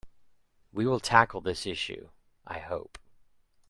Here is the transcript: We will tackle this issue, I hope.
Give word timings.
We 0.73 0.87
will 0.87 0.99
tackle 0.99 1.41
this 1.41 1.67
issue, 1.67 2.09
I 2.47 2.57
hope. 2.57 2.97